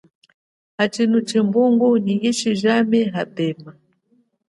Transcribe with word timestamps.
Atshino 0.83 1.17
tshimbungu 1.27 1.87
tsha 2.03 2.13
yishi 2.21 2.51
jami 2.61 2.99
apema. 3.21 3.71